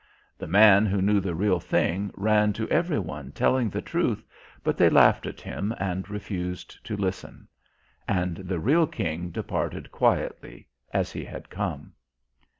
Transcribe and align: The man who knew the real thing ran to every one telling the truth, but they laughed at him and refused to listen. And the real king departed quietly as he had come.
The 0.35 0.47
man 0.47 0.87
who 0.87 0.99
knew 0.99 1.19
the 1.19 1.35
real 1.35 1.59
thing 1.59 2.09
ran 2.15 2.53
to 2.53 2.67
every 2.69 2.97
one 2.97 3.31
telling 3.33 3.69
the 3.69 3.83
truth, 3.83 4.25
but 4.63 4.75
they 4.75 4.89
laughed 4.89 5.27
at 5.27 5.39
him 5.41 5.75
and 5.77 6.09
refused 6.09 6.83
to 6.87 6.97
listen. 6.97 7.47
And 8.07 8.37
the 8.37 8.59
real 8.59 8.87
king 8.87 9.29
departed 9.29 9.91
quietly 9.91 10.65
as 10.91 11.11
he 11.11 11.23
had 11.23 11.51
come. 11.51 11.93